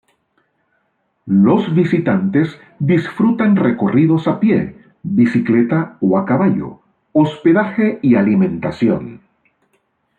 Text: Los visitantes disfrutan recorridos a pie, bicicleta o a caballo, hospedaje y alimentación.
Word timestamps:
Los 1.27 1.75
visitantes 1.75 2.57
disfrutan 2.79 3.55
recorridos 3.55 4.27
a 4.27 4.39
pie, 4.39 4.75
bicicleta 5.03 5.99
o 6.01 6.17
a 6.17 6.25
caballo, 6.25 6.79
hospedaje 7.13 7.99
y 8.01 8.15
alimentación. 8.15 9.21